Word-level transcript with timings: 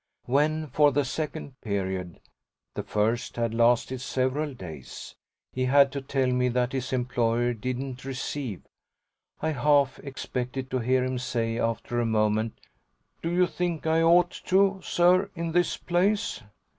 When 0.25 0.65
for 0.65 0.91
the 0.91 1.05
second 1.05 1.61
period 1.61 2.19
the 2.73 2.81
first 2.81 3.35
had 3.35 3.53
lasted 3.53 4.01
several 4.01 4.55
days 4.55 5.13
he 5.53 5.65
had 5.65 5.91
to 5.91 6.01
tell 6.01 6.25
me 6.31 6.49
that 6.49 6.71
his 6.73 6.91
employer 6.91 7.53
didn't 7.53 8.03
receive, 8.03 8.63
I 9.43 9.51
half 9.51 9.99
expected 9.99 10.71
to 10.71 10.79
hear 10.79 11.03
him 11.03 11.19
say 11.19 11.59
after 11.59 11.99
a 11.99 12.05
moment 12.07 12.57
"Do 13.21 13.29
you 13.31 13.45
think 13.45 13.85
I 13.85 14.01
ought 14.01 14.31
to, 14.45 14.79
sir, 14.81 15.29
in 15.35 15.53
his 15.53 15.77
place?" 15.77 16.41